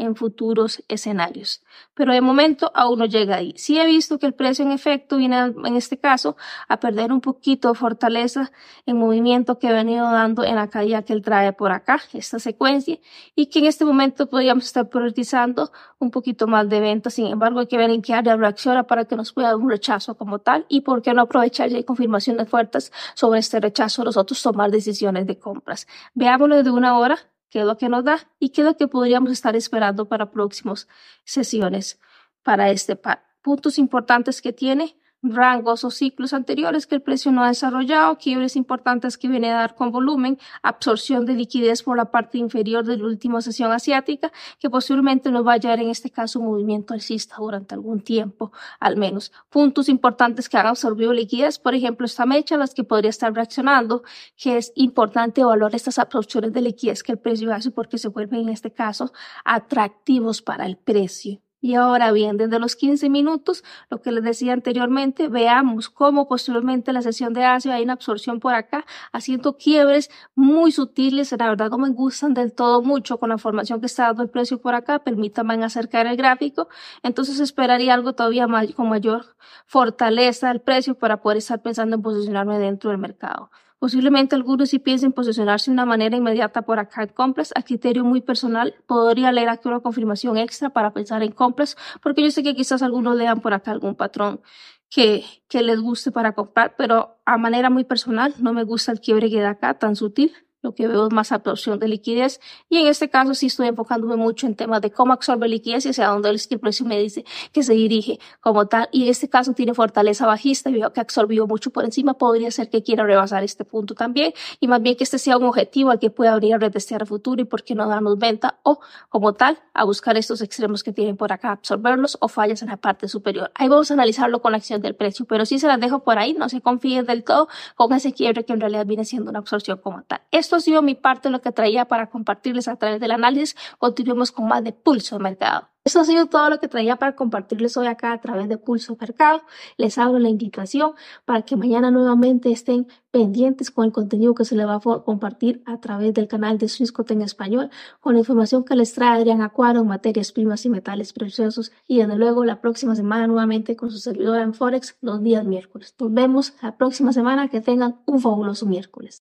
en 0.00 0.16
futuros 0.16 0.82
escenarios. 0.88 1.62
Pero 1.94 2.12
de 2.12 2.20
momento 2.20 2.72
aún 2.74 2.98
no 2.98 3.06
llega 3.06 3.36
ahí. 3.36 3.52
Sí 3.56 3.78
he 3.78 3.86
visto 3.86 4.18
que 4.18 4.26
el 4.26 4.34
precio 4.34 4.64
en 4.64 4.72
efecto 4.72 5.18
viene 5.18 5.38
en 5.38 5.76
este 5.76 5.98
caso 5.98 6.36
a 6.68 6.80
perder 6.80 7.12
un 7.12 7.20
poquito 7.20 7.68
de 7.68 7.74
fortaleza 7.74 8.50
en 8.86 8.96
movimiento 8.96 9.58
que 9.58 9.68
ha 9.68 9.72
venido 9.72 10.10
dando 10.10 10.42
en 10.42 10.56
la 10.56 10.68
caída 10.68 11.02
que 11.02 11.12
él 11.12 11.22
trae 11.22 11.52
por 11.52 11.70
acá, 11.70 12.00
esta 12.14 12.38
secuencia, 12.38 12.98
y 13.34 13.46
que 13.46 13.58
en 13.58 13.66
este 13.66 13.84
momento 13.84 14.26
podríamos 14.26 14.64
estar 14.64 14.88
priorizando 14.88 15.70
un 15.98 16.10
poquito 16.10 16.46
más 16.46 16.68
de 16.68 16.80
venta. 16.80 17.10
Sin 17.10 17.26
embargo, 17.26 17.60
hay 17.60 17.66
que 17.66 17.76
ver 17.76 17.90
en 17.90 18.00
qué 18.00 18.14
área 18.14 18.36
reacciona 18.36 18.84
para 18.84 19.04
que 19.04 19.16
nos 19.16 19.32
pueda 19.32 19.48
dar 19.48 19.56
un 19.56 19.68
rechazo 19.68 20.16
como 20.16 20.38
tal 20.38 20.64
y 20.68 20.80
por 20.80 21.02
qué 21.02 21.12
no 21.12 21.22
aprovechar 21.22 21.68
ya 21.68 21.76
hay 21.76 21.84
confirmaciones 21.84 22.48
fuertes 22.48 22.92
sobre 23.14 23.40
este 23.40 23.60
rechazo 23.60 24.02
nosotros 24.02 24.42
tomar 24.42 24.70
decisiones 24.70 25.26
de 25.26 25.38
compras. 25.38 25.86
Veámoslo 26.14 26.62
de 26.62 26.70
una 26.70 26.98
hora 26.98 27.18
qué 27.50 27.60
es 27.60 27.66
lo 27.66 27.76
que 27.76 27.88
nos 27.88 28.04
da 28.04 28.28
y 28.38 28.50
qué 28.50 28.62
es 28.62 28.66
lo 28.66 28.76
que 28.76 28.88
podríamos 28.88 29.30
estar 29.32 29.56
esperando 29.56 30.08
para 30.08 30.30
próximas 30.30 30.88
sesiones 31.24 32.00
para 32.42 32.70
este 32.70 32.96
par. 32.96 33.24
Puntos 33.42 33.78
importantes 33.78 34.40
que 34.40 34.52
tiene 34.52 34.96
rangos 35.22 35.84
o 35.84 35.90
ciclos 35.90 36.32
anteriores 36.32 36.86
que 36.86 36.94
el 36.94 37.02
precio 37.02 37.32
no 37.32 37.44
ha 37.44 37.48
desarrollado, 37.48 38.18
quiebres 38.18 38.56
importantes 38.56 39.18
que 39.18 39.28
viene 39.28 39.50
a 39.50 39.56
dar 39.56 39.74
con 39.74 39.92
volumen, 39.92 40.38
absorción 40.62 41.26
de 41.26 41.34
liquidez 41.34 41.82
por 41.82 41.96
la 41.96 42.10
parte 42.10 42.38
inferior 42.38 42.84
de 42.84 42.96
la 42.96 43.04
última 43.04 43.40
sesión 43.40 43.72
asiática, 43.72 44.32
que 44.58 44.70
posiblemente 44.70 45.30
nos 45.30 45.46
va 45.46 45.54
a 45.54 45.56
llevar 45.58 45.80
en 45.80 45.90
este 45.90 46.10
caso 46.10 46.40
un 46.40 46.46
movimiento 46.46 46.94
alcista 46.94 47.36
durante 47.38 47.74
algún 47.74 48.00
tiempo, 48.00 48.52
al 48.78 48.96
menos. 48.96 49.32
Puntos 49.50 49.88
importantes 49.88 50.48
que 50.48 50.56
han 50.56 50.66
absorbido 50.66 51.12
liquidez, 51.12 51.58
por 51.58 51.74
ejemplo, 51.74 52.06
esta 52.06 52.26
mecha, 52.26 52.56
las 52.56 52.74
que 52.74 52.84
podría 52.84 53.10
estar 53.10 53.32
reaccionando, 53.32 54.02
que 54.36 54.56
es 54.56 54.72
importante 54.74 55.40
evaluar 55.42 55.74
estas 55.74 55.98
absorciones 55.98 56.52
de 56.52 56.62
liquidez 56.62 57.02
que 57.02 57.12
el 57.12 57.18
precio 57.18 57.52
hace 57.52 57.70
porque 57.70 57.98
se 57.98 58.08
vuelven 58.08 58.42
en 58.42 58.48
este 58.50 58.72
caso 58.72 59.12
atractivos 59.44 60.42
para 60.42 60.66
el 60.66 60.76
precio. 60.76 61.40
Y 61.60 61.74
ahora 61.74 62.10
bien, 62.12 62.38
desde 62.38 62.58
los 62.58 62.74
15 62.74 63.10
minutos, 63.10 63.64
lo 63.90 64.00
que 64.00 64.12
les 64.12 64.24
decía 64.24 64.54
anteriormente, 64.54 65.28
veamos 65.28 65.90
cómo 65.90 66.26
posteriormente 66.26 66.92
la 66.92 67.02
sesión 67.02 67.34
de 67.34 67.44
Asia 67.44 67.74
hay 67.74 67.82
una 67.84 67.92
absorción 67.92 68.40
por 68.40 68.54
acá, 68.54 68.86
haciendo 69.12 69.58
quiebres 69.58 70.10
muy 70.34 70.72
sutiles, 70.72 71.32
la 71.32 71.48
verdad 71.50 71.70
no 71.70 71.78
me 71.78 71.90
gustan 71.90 72.32
del 72.32 72.54
todo 72.54 72.82
mucho 72.82 73.18
con 73.18 73.28
la 73.28 73.38
formación 73.38 73.80
que 73.80 73.86
está 73.86 74.04
dando 74.06 74.22
el 74.22 74.30
precio 74.30 74.60
por 74.60 74.74
acá, 74.74 75.00
permítanme 75.00 75.62
acercar 75.62 76.06
el 76.06 76.16
gráfico, 76.16 76.68
entonces 77.02 77.40
esperaría 77.40 77.94
algo 77.94 78.14
todavía 78.14 78.46
más, 78.46 78.72
con 78.74 78.88
mayor 78.88 79.36
fortaleza 79.66 80.48
del 80.48 80.60
precio 80.60 80.94
para 80.98 81.20
poder 81.20 81.38
estar 81.38 81.60
pensando 81.60 81.96
en 81.96 82.02
posicionarme 82.02 82.58
dentro 82.58 82.90
del 82.90 82.98
mercado. 82.98 83.50
Posiblemente 83.80 84.36
algunos 84.36 84.68
sí 84.68 84.78
piensen 84.78 85.10
posicionarse 85.10 85.70
de 85.70 85.72
una 85.72 85.86
manera 85.86 86.14
inmediata 86.14 86.62
por 86.62 86.78
en 86.78 87.08
compras. 87.08 87.50
A 87.56 87.62
criterio 87.62 88.04
muy 88.04 88.20
personal, 88.20 88.74
podría 88.86 89.32
leer 89.32 89.48
aquí 89.48 89.68
una 89.68 89.80
confirmación 89.80 90.36
extra 90.36 90.68
para 90.68 90.92
pensar 90.92 91.22
en 91.22 91.32
compras, 91.32 91.78
porque 92.02 92.22
yo 92.22 92.30
sé 92.30 92.42
que 92.42 92.54
quizás 92.54 92.82
algunos 92.82 93.16
lean 93.16 93.40
por 93.40 93.54
acá 93.54 93.70
algún 93.70 93.94
patrón 93.94 94.42
que, 94.90 95.24
que 95.48 95.62
les 95.62 95.80
guste 95.80 96.12
para 96.12 96.34
comprar, 96.34 96.74
pero 96.76 97.16
a 97.24 97.38
manera 97.38 97.70
muy 97.70 97.84
personal 97.84 98.34
no 98.38 98.52
me 98.52 98.64
gusta 98.64 98.92
el 98.92 99.00
quiebre 99.00 99.30
que 99.30 99.40
da 99.40 99.50
acá 99.50 99.78
tan 99.78 99.96
sutil 99.96 100.34
lo 100.62 100.74
que 100.74 100.86
veo 100.86 101.06
es 101.06 101.12
más 101.12 101.32
absorción 101.32 101.78
de 101.78 101.88
liquidez. 101.88 102.40
Y 102.68 102.78
en 102.78 102.86
este 102.86 103.08
caso 103.08 103.34
sí 103.34 103.46
estoy 103.46 103.68
enfocándome 103.68 104.16
mucho 104.16 104.46
en 104.46 104.54
temas 104.54 104.80
de 104.82 104.90
cómo 104.90 105.12
absorbe 105.12 105.48
liquidez 105.48 105.86
y 105.86 105.90
hacia 105.90 106.08
dónde 106.08 106.30
el 106.30 106.60
precio 106.60 106.86
me 106.86 106.98
dice 106.98 107.24
que 107.52 107.62
se 107.62 107.72
dirige 107.72 108.18
como 108.40 108.66
tal. 108.66 108.88
Y 108.92 109.04
en 109.04 109.08
este 109.08 109.28
caso 109.28 109.52
tiene 109.52 109.74
fortaleza 109.74 110.26
bajista 110.26 110.70
y 110.70 110.74
veo 110.74 110.92
que 110.92 111.00
absorbió 111.00 111.46
mucho 111.46 111.70
por 111.70 111.84
encima. 111.84 112.14
Podría 112.14 112.50
ser 112.50 112.68
que 112.68 112.82
quiera 112.82 113.04
rebasar 113.04 113.42
este 113.42 113.64
punto 113.64 113.94
también. 113.94 114.32
Y 114.60 114.68
más 114.68 114.82
bien 114.82 114.96
que 114.96 115.04
este 115.04 115.18
sea 115.18 115.36
un 115.36 115.44
objetivo 115.44 115.90
al 115.90 115.98
que 115.98 116.10
pueda 116.10 116.32
abrir 116.32 116.54
a 116.54 116.58
retestear 116.58 117.02
a 117.02 117.06
futuro 117.06 117.40
y 117.40 117.44
por 117.44 117.62
qué 117.62 117.74
no 117.74 117.88
darnos 117.88 118.18
venta 118.18 118.58
o 118.62 118.80
como 119.08 119.34
tal 119.34 119.58
a 119.74 119.84
buscar 119.84 120.16
estos 120.16 120.42
extremos 120.42 120.82
que 120.82 120.92
tienen 120.92 121.16
por 121.16 121.32
acá, 121.32 121.52
absorberlos 121.52 122.18
o 122.20 122.28
fallas 122.28 122.62
en 122.62 122.68
la 122.68 122.76
parte 122.76 123.08
superior. 123.08 123.50
Ahí 123.54 123.68
vamos 123.68 123.90
a 123.90 123.94
analizarlo 123.94 124.40
con 124.42 124.52
la 124.52 124.58
acción 124.58 124.82
del 124.82 124.94
precio, 124.94 125.24
pero 125.24 125.46
sí 125.46 125.58
se 125.58 125.66
las 125.66 125.80
dejo 125.80 126.00
por 126.00 126.18
ahí. 126.18 126.34
No 126.34 126.48
se 126.48 126.60
confíen 126.60 127.06
del 127.06 127.24
todo 127.24 127.48
con 127.76 127.92
ese 127.92 128.12
quiebre 128.12 128.44
que 128.44 128.52
en 128.52 128.60
realidad 128.60 128.86
viene 128.86 129.04
siendo 129.04 129.30
una 129.30 129.38
absorción 129.38 129.78
como 129.78 130.02
tal. 130.02 130.20
Esto 130.30 130.49
ha 130.56 130.60
sido 130.60 130.82
mi 130.82 130.94
parte 130.94 131.28
de 131.28 131.32
lo 131.32 131.40
que 131.40 131.52
traía 131.52 131.86
para 131.86 132.08
compartirles 132.10 132.68
a 132.68 132.76
través 132.76 133.00
del 133.00 133.12
análisis. 133.12 133.56
Continuemos 133.78 134.32
con 134.32 134.48
más 134.48 134.64
de 134.64 134.72
pulso 134.72 135.16
de 135.16 135.22
mercado. 135.22 135.70
Eso 135.82 135.98
ha 135.98 136.04
sido 136.04 136.26
todo 136.26 136.50
lo 136.50 136.60
que 136.60 136.68
traía 136.68 136.96
para 136.96 137.16
compartirles 137.16 137.74
hoy 137.78 137.86
acá 137.86 138.12
a 138.12 138.20
través 138.20 138.50
de 138.50 138.58
Pulso 138.58 138.98
Mercado. 139.00 139.40
Les 139.78 139.96
abro 139.96 140.18
la 140.18 140.28
invitación 140.28 140.92
para 141.24 141.40
que 141.40 141.56
mañana 141.56 141.90
nuevamente 141.90 142.52
estén 142.52 142.86
pendientes 143.10 143.70
con 143.70 143.86
el 143.86 143.92
contenido 143.92 144.34
que 144.34 144.44
se 144.44 144.56
les 144.56 144.66
va 144.66 144.74
a 144.74 144.80
compartir 144.80 145.62
a 145.64 145.80
través 145.80 146.12
del 146.12 146.28
canal 146.28 146.58
de 146.58 146.68
Swissquote 146.68 147.14
en 147.14 147.22
español, 147.22 147.70
con 148.00 148.12
la 148.12 148.18
información 148.18 148.62
que 148.62 148.76
les 148.76 148.92
trae 148.92 149.16
Adrián 149.16 149.40
Acuaro 149.40 149.80
en 149.80 149.86
materias 149.86 150.32
primas 150.32 150.66
y 150.66 150.70
metales 150.70 151.14
preciosos. 151.14 151.72
Y 151.86 151.98
desde 151.98 152.16
luego 152.16 152.44
la 152.44 152.60
próxima 152.60 152.94
semana 152.94 153.26
nuevamente 153.26 153.74
con 153.74 153.90
su 153.90 153.98
servidor 153.98 154.38
en 154.40 154.52
Forex 154.52 154.98
los 155.00 155.22
días 155.22 155.46
miércoles. 155.46 155.94
Nos 155.98 156.12
vemos 156.12 156.52
la 156.60 156.76
próxima 156.76 157.14
semana. 157.14 157.48
Que 157.48 157.60
tengan 157.62 158.00
un 158.06 158.20
fabuloso 158.20 158.66
miércoles. 158.66 159.24